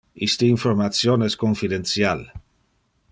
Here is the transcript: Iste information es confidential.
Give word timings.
Iste 0.27 0.47
information 0.53 1.27
es 1.27 1.37
confidential. 1.43 2.25